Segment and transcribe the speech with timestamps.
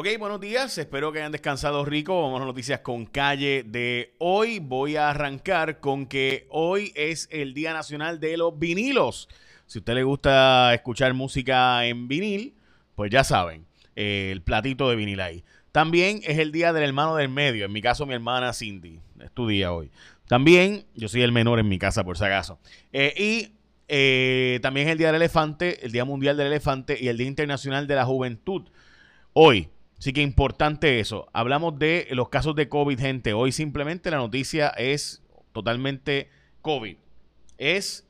[0.00, 0.78] Ok, buenos días.
[0.78, 2.22] Espero que hayan descansado rico.
[2.22, 4.60] Vamos a noticias con calle de hoy.
[4.60, 9.28] Voy a arrancar con que hoy es el Día Nacional de los Vinilos.
[9.66, 12.54] Si a usted le gusta escuchar música en vinil,
[12.94, 13.66] pues ya saben,
[13.96, 15.42] el platito de vinil ahí.
[15.72, 17.64] También es el Día del Hermano del Medio.
[17.64, 19.00] En mi caso, mi hermana Cindy.
[19.18, 19.90] Es tu día hoy.
[20.28, 22.60] También, yo soy el menor en mi casa, por si acaso.
[22.92, 23.52] Eh, y
[23.88, 27.26] eh, también es el Día del Elefante, el Día Mundial del Elefante y el Día
[27.26, 28.62] Internacional de la Juventud.
[29.32, 31.26] Hoy, Así que importante eso.
[31.32, 33.32] Hablamos de los casos de COVID, gente.
[33.32, 36.30] Hoy simplemente la noticia es totalmente
[36.62, 36.96] COVID.
[37.58, 38.06] Es,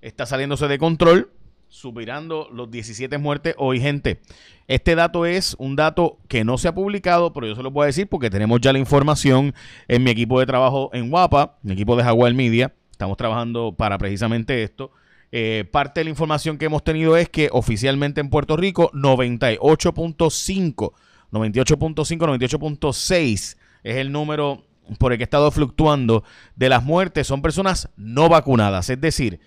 [0.00, 1.32] está saliéndose de control,
[1.66, 4.20] superando los 17 muertes hoy, gente.
[4.68, 7.86] Este dato es un dato que no se ha publicado, pero yo se lo puedo
[7.86, 9.52] decir porque tenemos ya la información
[9.88, 12.72] en mi equipo de trabajo en Guapa, mi equipo de Jaguar Media.
[12.92, 14.92] Estamos trabajando para precisamente esto.
[15.32, 20.92] Eh, parte de la información que hemos tenido es que oficialmente en Puerto Rico 98.5
[21.32, 24.64] 98.5, 98.6 es el número
[24.98, 26.24] por el que ha estado fluctuando
[26.56, 27.26] de las muertes.
[27.26, 28.90] Son personas no vacunadas.
[28.90, 29.40] Es decir,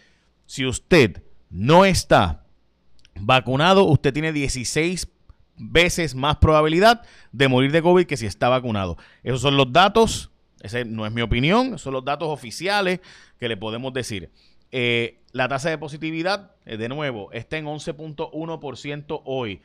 [0.46, 2.44] si usted no está
[3.20, 5.08] vacunado, usted tiene 16
[5.58, 8.98] veces más probabilidad de morir de COVID que si está vacunado.
[9.24, 13.00] Esos son los datos, esa no es mi opinión, son los datos oficiales
[13.40, 14.32] que le podemos decir.
[14.72, 19.62] Eh, la tasa de positividad, eh, de nuevo, está en 11.1% hoy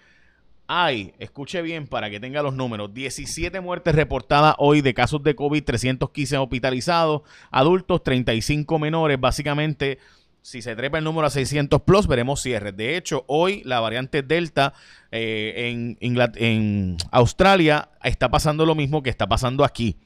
[0.72, 5.34] hay, escuche bien para que tenga los números, 17 muertes reportadas hoy de casos de
[5.34, 9.98] COVID, 315 hospitalizados, adultos, 35 menores, básicamente
[10.42, 12.76] si se trepa el número a 600 plus, veremos cierres.
[12.76, 14.72] De hecho, hoy la variante Delta
[15.10, 15.98] eh, en,
[16.36, 19.96] en, Australia está pasando lo mismo que está pasando aquí.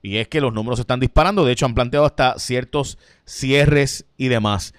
[0.00, 1.44] Y es que los números se están disparando.
[1.44, 4.72] De hecho, han planteado hasta ciertos cierres y demás.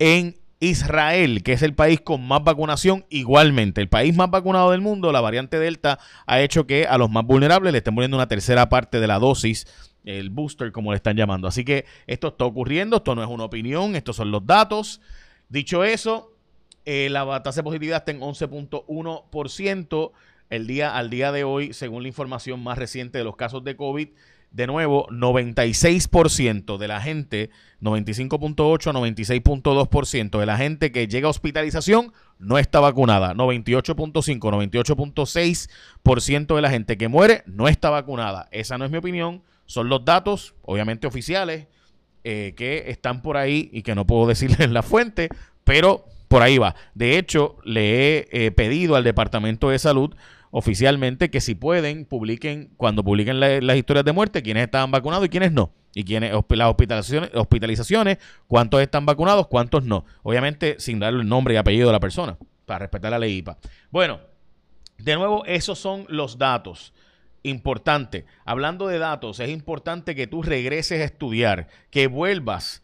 [0.00, 4.80] En Israel, que es el país con más vacunación, igualmente, el país más vacunado del
[4.80, 8.28] mundo, la variante Delta ha hecho que a los más vulnerables le estén poniendo una
[8.28, 9.66] tercera parte de la dosis,
[10.04, 11.48] el booster, como le están llamando.
[11.48, 15.00] Así que esto está ocurriendo, esto no es una opinión, estos son los datos.
[15.48, 16.32] Dicho eso,
[16.84, 20.12] eh, la tasa de positividad está en 11.1%.
[20.48, 23.74] El día, al día de hoy, según la información más reciente de los casos de
[23.74, 24.10] COVID,
[24.52, 27.48] de nuevo, 96% de la gente,
[27.80, 33.32] 95.8 a 96.2% de la gente que llega a hospitalización no está vacunada.
[33.34, 38.48] 98.5, 98.6% de la gente que muere no está vacunada.
[38.52, 41.68] Esa no es mi opinión, son los datos, obviamente oficiales,
[42.24, 45.28] eh, que están por ahí y que no puedo decirles la fuente,
[45.64, 46.74] pero por ahí va.
[46.94, 50.14] De hecho, le he eh, pedido al Departamento de Salud
[50.52, 55.28] oficialmente que si pueden, publiquen, cuando publiquen las historias de muerte, quiénes estaban vacunados y
[55.30, 55.72] quiénes no.
[55.94, 60.04] Y quiénes, las hospitalizaciones, hospitalizaciones, cuántos están vacunados, cuántos no.
[60.22, 63.58] Obviamente sin darle el nombre y apellido de la persona, para respetar la ley IPA.
[63.90, 64.20] Bueno,
[64.98, 66.92] de nuevo, esos son los datos.
[67.42, 68.26] Importante.
[68.44, 72.82] Hablando de datos, es importante que tú regreses a estudiar, que vuelvas.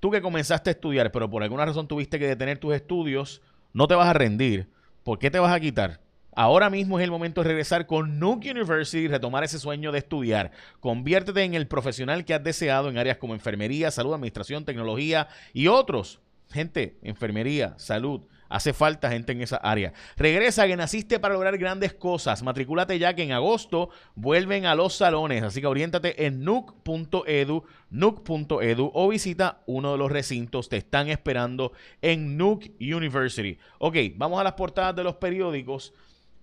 [0.00, 3.40] Tú que comenzaste a estudiar, pero por alguna razón tuviste que detener tus estudios,
[3.72, 4.68] no te vas a rendir.
[5.02, 6.05] ¿Por qué te vas a quitar?
[6.38, 10.00] Ahora mismo es el momento de regresar con Nuke University y retomar ese sueño de
[10.00, 10.50] estudiar.
[10.80, 15.68] Conviértete en el profesional que has deseado en áreas como enfermería, salud, administración, tecnología y
[15.68, 16.20] otros.
[16.50, 19.92] Gente, enfermería, salud, Hace falta gente en esa área.
[20.16, 22.42] Regresa que naciste para lograr grandes cosas.
[22.42, 25.42] Matricúlate ya que en agosto vuelven a los salones.
[25.42, 30.68] Así que oriéntate en nuc.edu, nuc.edu o visita uno de los recintos.
[30.68, 31.72] Te están esperando
[32.02, 33.58] en Nuke University.
[33.78, 35.92] Ok, vamos a las portadas de los periódicos.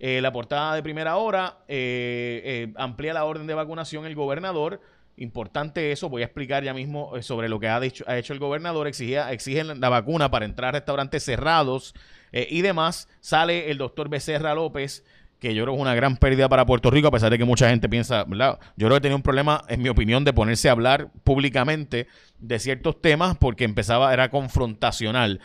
[0.06, 4.82] Eh, la portada de primera hora eh, eh, amplía la orden de vacunación el gobernador.
[5.16, 8.38] Importante eso, voy a explicar ya mismo sobre lo que ha, dicho, ha hecho el
[8.38, 8.86] gobernador.
[8.86, 11.94] Exigen la vacuna para entrar a restaurantes cerrados
[12.32, 13.08] y demás.
[13.20, 15.06] Sale el doctor Becerra López,
[15.38, 17.46] que yo creo que es una gran pérdida para Puerto Rico, a pesar de que
[17.46, 18.58] mucha gente piensa, ¿verdad?
[18.76, 22.08] Yo creo que tenía un problema, en mi opinión, de ponerse a hablar públicamente
[22.40, 25.40] de ciertos temas porque empezaba, era confrontacional.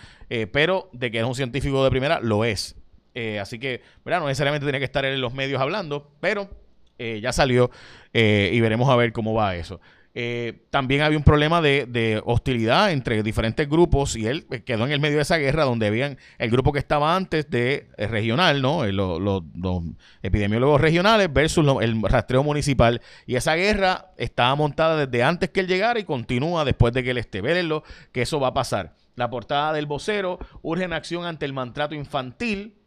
[0.51, 2.75] pero de que es un científico de primera, lo es.
[3.19, 4.21] Eh, así que, ¿verdad?
[4.21, 6.49] No necesariamente tiene que estar en los medios hablando, pero
[6.97, 7.69] eh, ya salió
[8.13, 9.81] eh, y veremos a ver cómo va eso.
[10.69, 15.17] también había un problema de, hostilidad entre diferentes grupos y él quedó en el medio
[15.17, 18.85] de esa guerra donde habían el grupo que estaba antes de regional, ¿no?
[18.85, 19.83] Los,
[20.21, 23.01] epidemiólogos regionales versus el rastreo municipal.
[23.27, 27.11] Y esa guerra estaba montada desde antes que él llegara y continúa después de que
[27.11, 27.41] él esté.
[27.41, 27.83] Vérenlo,
[28.13, 28.95] que eso va a pasar.
[29.15, 32.78] La portada del vocero urge en acción ante el maltrato infantil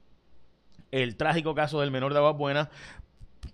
[0.92, 2.68] el trágico caso del menor de Aguas Buenas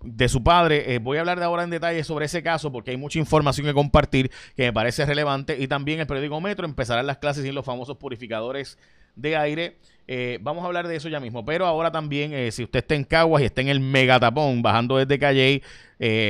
[0.03, 0.93] de su padre.
[0.93, 3.65] Eh, voy a hablar de ahora en detalle sobre ese caso porque hay mucha información
[3.65, 5.57] que compartir que me parece relevante.
[5.59, 8.77] Y también el periódico Metro empezarán las clases sin los famosos purificadores
[9.15, 9.77] de aire.
[10.07, 11.43] Eh, vamos a hablar de eso ya mismo.
[11.45, 14.97] Pero ahora también, eh, si usted está en Caguas y está en el megatapón, bajando
[14.97, 15.63] desde Calle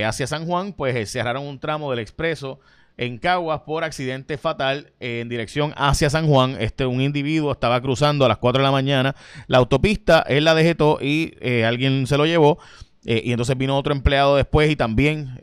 [0.05, 2.59] hacia San Juan, pues cerraron un tramo del expreso
[2.99, 6.57] en Caguas por accidente fatal en dirección hacia San Juan.
[6.59, 9.15] Este un individuo estaba cruzando a las 4 de la mañana
[9.47, 12.59] la autopista, él la dejetó y alguien se lo llevó.
[13.03, 15.39] y entonces vino otro empleado después y también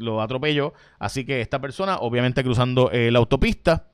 [0.00, 0.74] lo atropelló.
[0.98, 3.88] Así que esta persona, obviamente cruzando la autopista,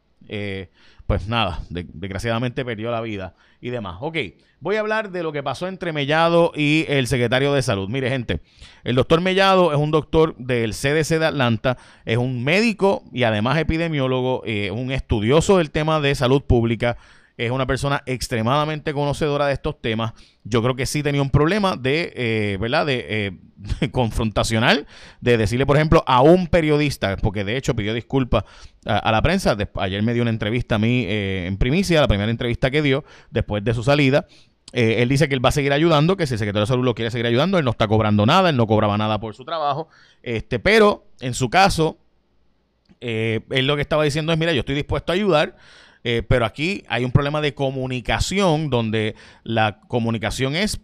[1.07, 3.99] pues nada, desgraciadamente perdió la vida y demás.
[4.01, 4.17] Ok,
[4.61, 7.89] voy a hablar de lo que pasó entre Mellado y el secretario de Salud.
[7.89, 8.41] Mire, gente,
[8.85, 13.59] el doctor Mellado es un doctor del CDC de Atlanta, es un médico y además
[13.59, 16.97] epidemiólogo, eh, un estudioso del tema de salud pública
[17.37, 20.13] es una persona extremadamente conocedora de estos temas.
[20.45, 22.87] Yo creo que sí tenía un problema de, eh, ¿verdad?
[22.89, 23.33] Eh,
[23.81, 24.87] de, confrontacional,
[25.21, 28.45] de decirle, por ejemplo, a un periodista, porque de hecho pidió disculpas
[28.85, 29.57] a, la prensa.
[29.77, 33.05] ayer me dio una entrevista a mí eh, en primicia, la primera entrevista que dio
[33.31, 34.27] después de su salida.
[34.73, 36.95] él dice que él va a seguir ayudando, que si el secretario de salud lo
[36.95, 39.89] quiere seguir ayudando, él no está cobrando nada, él no cobraba nada por su trabajo.
[40.23, 41.99] Este, pero en su caso,
[43.01, 45.57] él lo que estaba diciendo es, mira, yo estoy dispuesto a ayudar.
[46.05, 50.81] Eh, pero aquí hay un problema de comunicación donde la comunicación es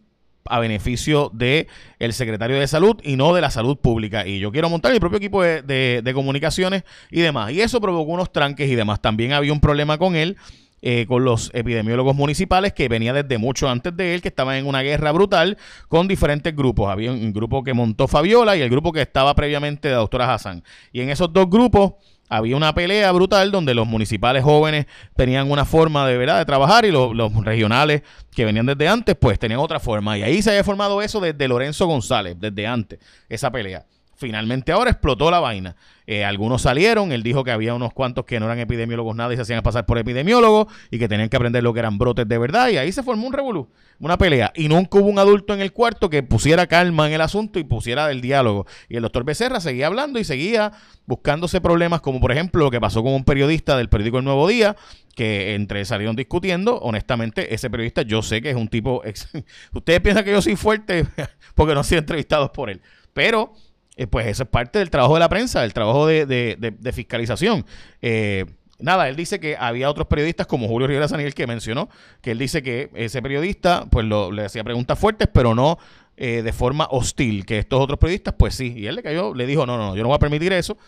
[0.46, 1.69] a beneficio de
[1.99, 4.26] el secretario de salud y no de la salud pública.
[4.26, 7.52] Y yo quiero montar mi propio equipo de, comunicaciones y demás.
[7.52, 9.00] Y eso provocó unos tranques y demás.
[9.00, 10.37] También había un problema con él.
[10.82, 14.66] Eh, con los epidemiólogos municipales que venía desde mucho antes de él, que estaban en
[14.66, 15.58] una guerra brutal
[15.88, 16.88] con diferentes grupos.
[16.88, 20.32] Había un grupo que montó Fabiola y el grupo que estaba previamente de la doctora
[20.32, 20.64] Hassan.
[20.90, 21.96] Y en esos dos grupos
[22.30, 24.86] había una pelea brutal donde los municipales jóvenes
[25.16, 27.10] tenían una forma de verdad de trabajar y los,
[27.44, 28.02] regionales
[28.34, 30.16] que venían desde antes pues tenían otra forma.
[30.16, 33.84] Y ahí se había formado eso desde Lorenzo González desde antes esa pelea
[34.20, 35.75] finalmente ahora explotó la vaina.
[36.06, 39.37] Eh, algunos salieron, él dijo que había unos cuantos que no eran epidemiólogos nada y
[39.37, 42.37] se hacían pasar por epidemiólogos y que tenían que aprender lo que eran brotes de
[42.37, 44.52] verdad y ahí se formó un revolú, una pelea.
[44.55, 47.64] Y nunca hubo un adulto en el cuarto que pusiera calma en el asunto y
[47.64, 48.67] pusiera el diálogo.
[48.88, 50.73] Y el doctor Becerra seguía hablando y seguía
[51.06, 54.46] buscándose problemas como por ejemplo lo que pasó con un periodista del periódico El Nuevo
[54.46, 54.76] Día
[55.14, 59.02] que entre salieron discutiendo, honestamente ese periodista yo sé que es un tipo,
[59.73, 61.06] ustedes piensan que yo soy fuerte
[61.55, 62.81] porque no he sido entrevistados por él,
[63.12, 63.52] pero
[64.00, 67.67] eh, pues eso es parte del trabajo de la prensa, del trabajo de, fiscalización.
[68.00, 68.47] Eh,
[68.79, 71.91] nada, él dice que había otros periodistas como Julio Rivera Sanil que mencionó
[72.23, 75.76] que él dice que ese periodista pues le hacía preguntas fuertes, pero no
[76.17, 79.44] eh, de forma hostil, que estos otros periodistas pues sí, y él le cayó, le
[79.44, 80.79] dijo, no, no, yo no voy a permitir eso.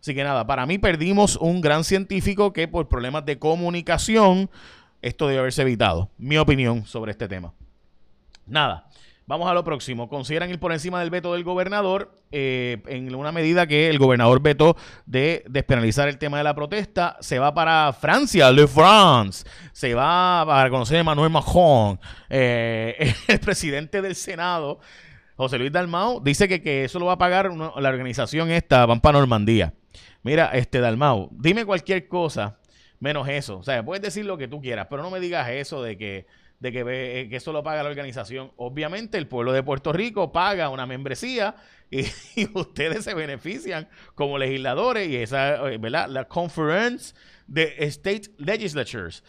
[0.00, 4.48] Así que nada, para mí perdimos un gran científico que por problemas de comunicación
[5.02, 6.08] esto debe haberse evitado.
[6.18, 7.52] Mi opinión sobre este tema.
[8.46, 8.86] Nada.
[9.30, 10.08] Vamos a lo próximo.
[10.08, 14.42] Consideran ir por encima del veto del gobernador eh, en una medida que el gobernador
[14.42, 17.16] vetó de despenalizar el tema de la protesta.
[17.20, 19.46] Se va para Francia, Le France.
[19.70, 24.80] Se va para conocer a Emmanuel Macron, eh, el presidente del Senado.
[25.36, 29.00] José Luis Dalmau dice que, que eso lo va a pagar la organización esta, van
[29.00, 29.74] para Normandía.
[30.24, 32.58] Mira, este Dalmau, dime cualquier cosa
[32.98, 33.58] menos eso.
[33.58, 36.26] O sea, puedes decir lo que tú quieras, pero no me digas eso de que
[36.60, 38.52] de que, eh, que eso lo paga la organización.
[38.56, 41.56] Obviamente el pueblo de Puerto Rico paga una membresía
[41.90, 42.06] y,
[42.54, 46.08] ustedes se benefician como legisladores y esa, eh, ¿verdad?
[46.08, 47.14] La Conference
[47.46, 49.24] de State Legislatures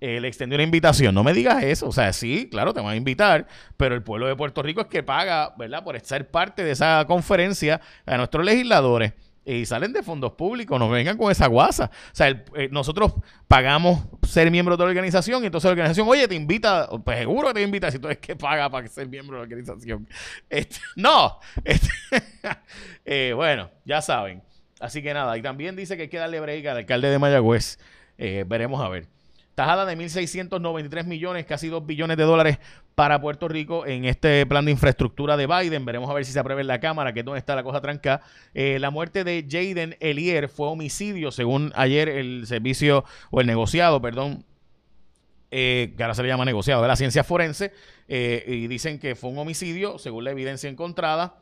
[0.00, 1.14] eh, le extendió una invitación.
[1.14, 1.88] No me digas eso.
[1.88, 3.48] O sea, sí, claro, te van a invitar,
[3.78, 5.82] pero el pueblo de Puerto Rico es que paga, ¿verdad?
[5.82, 9.14] Por ser parte de esa conferencia a nuestros legisladores
[9.44, 11.90] y salen de fondos públicos, no vengan con esa guasa.
[11.92, 13.14] O sea, eh, nosotros
[13.46, 17.48] pagamos ser miembro de la organización y entonces la organización, oye, te invita, pues seguro
[17.48, 20.08] que te invita si tú eres que paga para ser miembro de la organización.
[20.48, 21.88] Este, no, este,
[23.04, 24.42] eh, bueno, ya saben.
[24.80, 27.78] Así que nada, y también dice que hay que darle break al alcalde de Mayagüez.
[28.18, 29.08] Eh, veremos a ver.
[29.54, 32.58] Tajada de 1.693 millones, casi 2 billones de dólares
[32.94, 35.84] para Puerto Rico en este plan de infraestructura de Biden.
[35.84, 37.80] Veremos a ver si se aprueba en la Cámara, que es donde está la cosa
[37.80, 38.20] tranca.
[38.54, 44.00] Eh, la muerte de Jaden Elier fue homicidio, según ayer el servicio, o el negociado,
[44.00, 44.44] perdón,
[45.50, 47.72] eh, que ahora se le llama negociado, de la ciencia forense,
[48.08, 51.38] eh, y dicen que fue un homicidio, según la evidencia encontrada.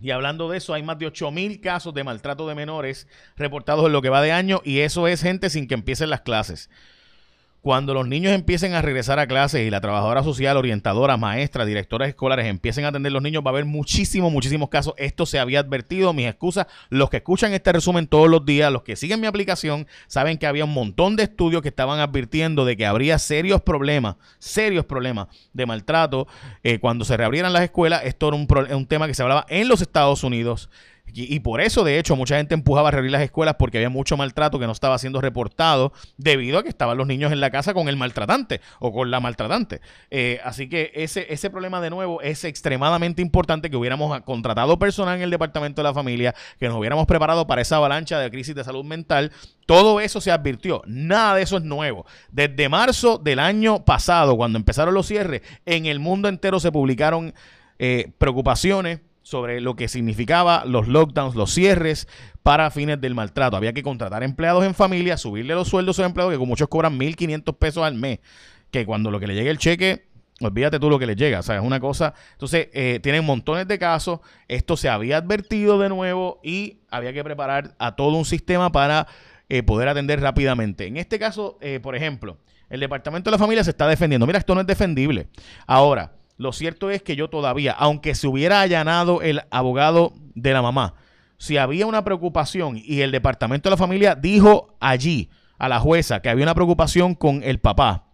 [0.00, 3.92] Y hablando de eso, hay más de 8.000 casos de maltrato de menores reportados en
[3.92, 6.70] lo que va de año, y eso es gente sin que empiecen las clases.
[7.66, 12.08] Cuando los niños empiecen a regresar a clases y la trabajadora social, orientadora, maestra, directoras
[12.08, 14.94] escolares empiecen a atender a los niños, va a haber muchísimos, muchísimos casos.
[14.98, 16.68] Esto se había advertido, mis excusas.
[16.90, 20.46] Los que escuchan este resumen todos los días, los que siguen mi aplicación, saben que
[20.46, 25.26] había un montón de estudios que estaban advirtiendo de que habría serios problemas, serios problemas
[25.52, 26.28] de maltrato
[26.62, 28.02] eh, cuando se reabrieran las escuelas.
[28.04, 28.46] Esto era un,
[28.76, 30.70] un tema que se hablaba en los Estados Unidos
[31.12, 34.18] Y, por eso, de hecho, mucha gente empujaba a reabrir las escuelas porque había mucho
[34.18, 37.72] maltrato que no estaba siendo reportado debido a que estaban los niños en la casa
[37.72, 39.80] con el maltratante o con la maltratante.
[40.10, 45.16] Eh, así que ese, ese problema, de nuevo, es extremadamente importante que hubiéramos contratado personal
[45.16, 48.54] en el Departamento de la Familia, que nos hubiéramos preparado para esa avalancha de crisis
[48.54, 49.32] de salud mental.
[49.64, 50.82] Todo eso se advirtió.
[50.86, 52.04] Nada de eso es nuevo.
[52.30, 57.32] Desde marzo del año pasado, cuando empezaron los cierres, en el mundo entero se publicaron
[57.78, 62.06] eh, preocupaciones sobre lo que significaba los lockdowns, los cierres
[62.44, 63.56] para fines del maltrato.
[63.56, 66.68] Había que contratar empleados en familia, subirle los sueldos a los empleados, que con muchos
[66.68, 68.20] cobran 1.500 pesos al mes,
[68.70, 70.06] que cuando lo que le llegue el cheque,
[70.40, 72.14] olvídate tú lo que le llega, o sea, es una cosa.
[72.34, 77.24] Entonces, eh, tienen montones de casos, esto se había advertido de nuevo y había que
[77.24, 79.08] preparar a todo un sistema para
[79.48, 80.86] eh, poder atender rápidamente.
[80.86, 82.38] En este caso, eh, por ejemplo,
[82.70, 84.24] el Departamento de la Familia se está defendiendo.
[84.24, 85.26] Mira, esto no es defendible.
[85.66, 90.62] Ahora, lo cierto es que yo todavía, aunque se hubiera allanado el abogado de la
[90.62, 90.94] mamá,
[91.38, 96.20] si había una preocupación y el departamento de la familia dijo allí a la jueza
[96.20, 98.04] que había una preocupación con el papá,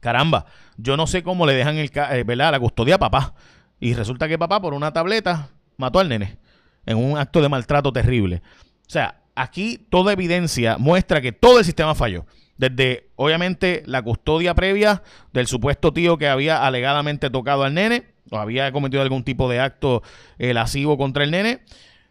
[0.00, 0.46] caramba,
[0.76, 3.34] yo no sé cómo le dejan el, eh, la custodia a papá.
[3.78, 6.38] Y resulta que papá por una tableta mató al nene
[6.86, 8.42] en un acto de maltrato terrible.
[8.86, 12.24] O sea, aquí toda evidencia muestra que todo el sistema falló.
[12.58, 18.38] Desde, obviamente, la custodia previa del supuesto tío que había alegadamente tocado al nene o
[18.38, 20.02] había cometido algún tipo de acto
[20.38, 20.54] eh,
[20.96, 21.60] contra el nene.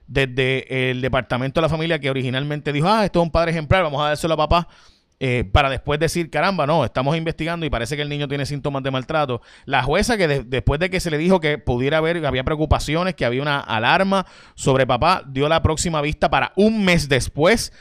[0.08, 3.84] Desde el departamento de la familia que originalmente dijo, ah, esto es un padre ejemplar,
[3.84, 4.68] vamos a dárselo a papá.
[5.20, 8.84] Eh, para después decir, caramba, no, estamos investigando y parece que el niño tiene síntomas
[8.84, 9.42] de maltrato.
[9.66, 13.26] La jueza que después de que se le dijo que pudiera haber, había preocupaciones, que
[13.26, 14.26] había una alarma
[14.56, 17.72] sobre papá, dio la próxima vista para un mes después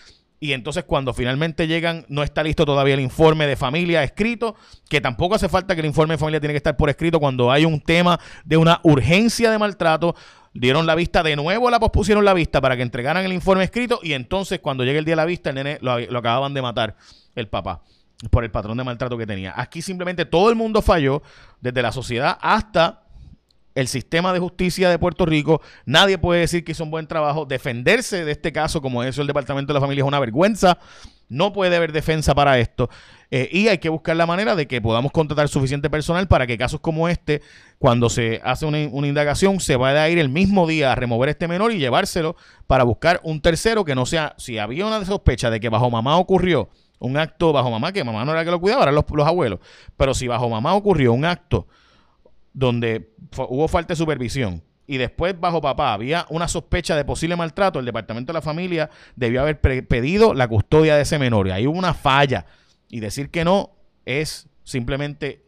[0.44, 4.56] y entonces cuando finalmente llegan no está listo todavía el informe de familia escrito,
[4.90, 7.50] que tampoco hace falta que el informe de familia tiene que estar por escrito cuando
[7.50, 10.14] hay un tema de una urgencia de maltrato.
[10.52, 14.00] Dieron la vista de nuevo, la pospusieron la vista para que entregaran el informe escrito
[14.02, 16.60] y entonces cuando llegue el día de la vista el nene lo, lo acababan de
[16.60, 16.94] matar
[17.34, 17.80] el papá
[18.30, 19.54] por el patrón de maltrato que tenía.
[19.56, 21.22] Aquí simplemente todo el mundo falló,
[21.62, 23.03] desde la sociedad hasta
[23.74, 25.60] el sistema de justicia de Puerto Rico.
[25.84, 27.44] Nadie puede decir que hizo un buen trabajo.
[27.44, 30.78] Defenderse de este caso, como eso el Departamento de la Familia, es una vergüenza.
[31.28, 32.88] No puede haber defensa para esto.
[33.30, 36.58] Eh, y hay que buscar la manera de que podamos contratar suficiente personal para que
[36.58, 37.42] casos como este,
[37.78, 41.48] cuando se hace una, indagación, se vaya a ir el mismo día a remover este
[41.48, 45.58] menor y llevárselo para buscar un tercero que no sea, si había una sospecha de
[45.58, 46.68] que bajo mamá ocurrió
[47.00, 49.58] un acto bajo mamá, que mamá no era que lo cuidaba, eran los, los abuelos,
[49.96, 51.66] pero si bajo mamá ocurrió un acto
[52.54, 57.78] donde hubo falta de supervisión y después bajo papá había una sospecha de posible maltrato,
[57.78, 61.48] el departamento de la familia debió haber pedido la custodia de ese menor.
[61.48, 62.46] Y ahí hubo una falla.
[62.88, 63.70] Y decir que no
[64.04, 65.42] es simplemente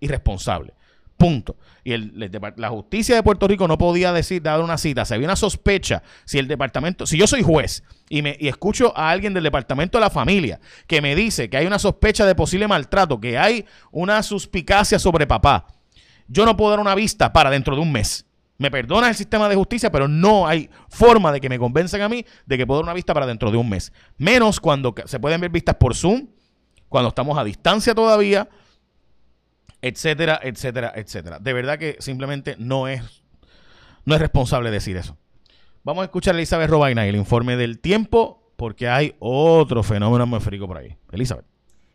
[0.00, 0.74] irresponsable.
[1.16, 1.56] Punto.
[1.84, 5.04] Y el, la justicia de Puerto Rico no podía decir, dar una cita.
[5.04, 8.96] Si había una sospecha, si el departamento, si yo soy juez y, me, y escucho
[8.96, 12.34] a alguien del departamento de la familia que me dice que hay una sospecha de
[12.34, 15.66] posible maltrato, que hay una suspicacia sobre papá,
[16.30, 18.24] yo no puedo dar una vista para dentro de un mes.
[18.56, 22.08] Me perdona el sistema de justicia, pero no hay forma de que me convenzan a
[22.08, 23.92] mí de que puedo dar una vista para dentro de un mes.
[24.16, 26.28] Menos cuando se pueden ver vistas por Zoom,
[26.88, 28.48] cuando estamos a distancia todavía,
[29.82, 31.38] etcétera, etcétera, etcétera.
[31.38, 33.02] De verdad que simplemente no es,
[34.04, 35.16] no es responsable decir eso.
[35.82, 40.24] Vamos a escuchar a Elizabeth Robaina y el informe del tiempo, porque hay otro fenómeno
[40.24, 40.96] atmosférico por ahí.
[41.10, 41.46] Elizabeth.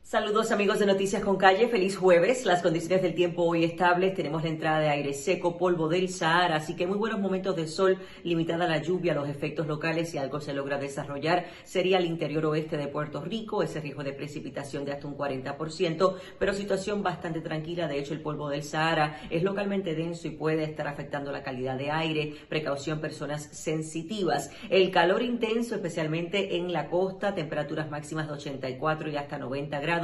[0.07, 2.45] Saludos amigos de Noticias con Calle, feliz jueves.
[2.45, 6.57] Las condiciones del tiempo hoy estables, tenemos la entrada de aire seco, polvo del Sahara,
[6.57, 10.39] así que muy buenos momentos de sol, limitada la lluvia, los efectos locales, si algo
[10.39, 14.91] se logra desarrollar, sería el interior oeste de Puerto Rico, ese riesgo de precipitación de
[14.91, 19.95] hasta un 40%, pero situación bastante tranquila, de hecho el polvo del Sahara es localmente
[19.95, 24.51] denso y puede estar afectando la calidad de aire, precaución personas sensitivas.
[24.69, 29.94] El calor intenso, especialmente en la costa, temperaturas máximas de 84 y hasta 90 grados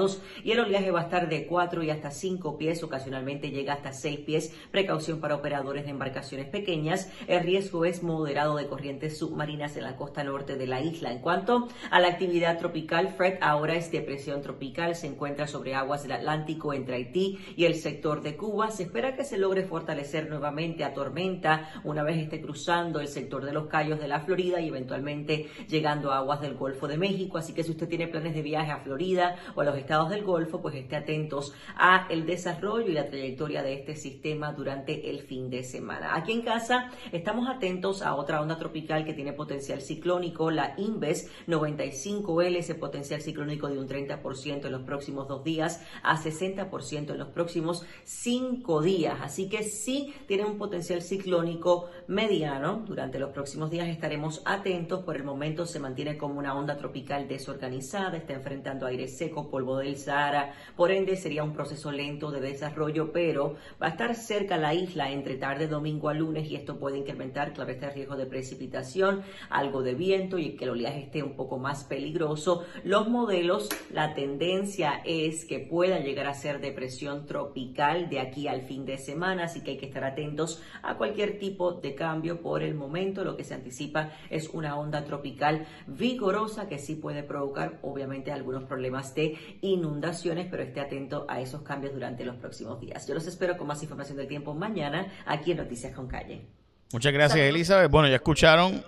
[0.43, 3.91] y el oleaje va a estar de 4 y hasta 5 pies, ocasionalmente llega hasta
[3.91, 4.55] 6 pies.
[4.71, 7.11] Precaución para operadores de embarcaciones pequeñas.
[7.27, 11.11] El riesgo es moderado de corrientes submarinas en la costa norte de la isla.
[11.11, 16.03] En cuanto a la actividad tropical, Fred ahora es depresión tropical, se encuentra sobre aguas
[16.03, 18.71] del Atlántico entre Haití y el sector de Cuba.
[18.71, 23.45] Se espera que se logre fortalecer nuevamente a tormenta una vez esté cruzando el sector
[23.45, 27.37] de los Cayos de la Florida y eventualmente llegando a aguas del Golfo de México.
[27.37, 30.23] Así que si usted tiene planes de viaje a Florida o a los estados del
[30.23, 35.21] Golfo, pues esté atentos a el desarrollo y la trayectoria de este sistema durante el
[35.21, 36.15] fin de semana.
[36.15, 41.29] Aquí en casa estamos atentos a otra onda tropical que tiene potencial ciclónico, la Inves
[41.47, 47.17] 95L, ese potencial ciclónico de un 30% en los próximos dos días a 60% en
[47.17, 49.19] los próximos cinco días.
[49.21, 52.83] Así que sí tiene un potencial ciclónico mediano.
[52.85, 55.03] Durante los próximos días estaremos atentos.
[55.03, 59.70] Por el momento se mantiene como una onda tropical desorganizada, está enfrentando aire seco, polvo
[59.77, 60.53] del Sahara.
[60.75, 65.11] Por ende, sería un proceso lento de desarrollo, pero va a estar cerca la isla
[65.11, 69.81] entre tarde domingo a lunes y esto puede incrementar, claro, este riesgo de precipitación, algo
[69.81, 72.63] de viento y que el oleaje esté un poco más peligroso.
[72.83, 78.63] Los modelos, la tendencia es que pueda llegar a ser depresión tropical de aquí al
[78.63, 82.63] fin de semana, así que hay que estar atentos a cualquier tipo de cambio por
[82.63, 83.23] el momento.
[83.23, 88.63] Lo que se anticipa es una onda tropical vigorosa que sí puede provocar obviamente algunos
[88.63, 93.07] problemas de inundaciones, pero esté atento a esos cambios durante los próximos días.
[93.07, 96.47] Yo los espero con más información del tiempo mañana aquí en Noticias con Calle.
[96.91, 97.89] Muchas gracias, Elizabeth.
[97.89, 98.83] Bueno, ya escucharon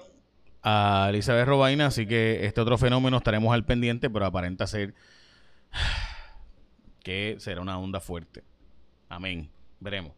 [0.64, 4.94] a Elizabeth Robaina, así que este otro fenómeno estaremos al pendiente, pero aparenta ser
[7.04, 8.44] que será una onda fuerte.
[9.10, 9.50] Amén.
[9.80, 10.14] Veremos.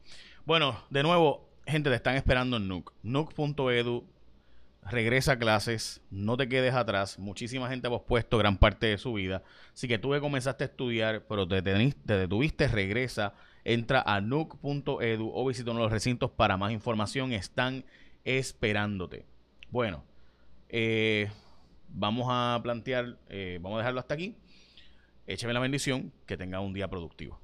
[0.45, 2.93] Bueno, de nuevo, gente, te están esperando en Nuke.
[3.03, 4.14] Nuke.edu.
[4.87, 7.17] Regresa a clases, no te quedes atrás.
[7.17, 9.41] Muchísima gente ha pospuesto gran parte de su vida.
[9.73, 13.33] Así que tú que comenzaste a estudiar, pero te, te detuviste, regresa.
[13.63, 17.33] Entra a nuke.edu o visita uno de los recintos para más información.
[17.33, 17.83] Están
[18.25, 19.25] esperándote.
[19.71, 20.03] Bueno,
[20.69, 21.31] eh,
[21.89, 24.35] vamos a plantear, eh, vamos a dejarlo hasta aquí.
[25.25, 27.39] Écheme la bendición, que tenga un día productivo.